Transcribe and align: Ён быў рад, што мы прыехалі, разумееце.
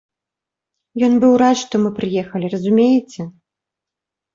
Ён 1.09 1.13
быў 1.25 1.33
рад, 1.43 1.57
што 1.63 1.73
мы 1.85 1.95
прыехалі, 2.01 2.45
разумееце. 2.59 3.33